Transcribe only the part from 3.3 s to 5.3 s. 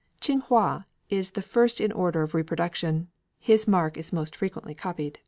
his mark is most frequently copied.